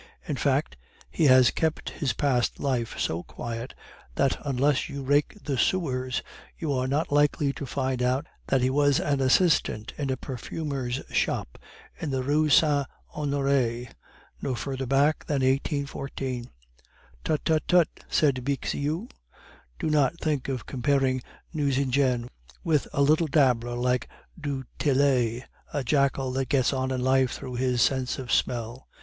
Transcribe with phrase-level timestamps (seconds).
[0.27, 0.77] In fact,
[1.11, 3.75] he has kept his past life so quiet,
[4.15, 6.23] that unless you rake the sewers
[6.57, 11.01] you are not likely to find out that he was an assistant in a perfumer's
[11.11, 11.59] shop
[11.99, 13.89] in the Rue Saint Honore,
[14.41, 16.49] no further back than 1814."
[17.23, 19.07] "Tut, tut, tut!" said Bixiou,
[19.77, 21.21] "do not think of comparing
[21.53, 22.27] Nucingen
[22.63, 24.09] with a little dabbler like
[24.39, 28.87] du Tillet, a jackal that gets on in life through his sense of smell.